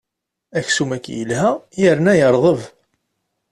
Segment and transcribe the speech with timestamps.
[0.59, 1.49] Aksum-agi yelha
[1.81, 2.61] yerna yerḍeb.